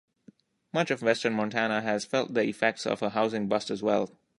Much 0.73 0.89
of 0.89 1.03
western 1.03 1.31
Montana 1.33 1.81
has 1.81 2.05
felt 2.05 2.33
the 2.33 2.41
effects 2.41 2.87
of 2.87 3.03
a 3.03 3.11
housing 3.11 3.47
bust 3.47 3.69
as 3.69 3.83
well. 3.83 4.09